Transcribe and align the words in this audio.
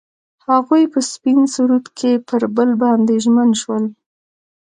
هغوی 0.47 0.83
په 0.93 0.99
سپین 1.11 1.39
سرود 1.53 1.85
کې 1.97 2.11
پر 2.27 2.41
بل 2.55 2.69
باندې 2.83 3.15
ژمن 3.23 3.49
شول. 3.61 3.83